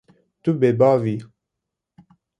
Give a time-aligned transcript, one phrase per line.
[0.43, 1.15] Tu bêbav î.